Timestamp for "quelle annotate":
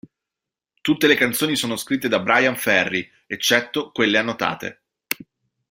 3.91-4.81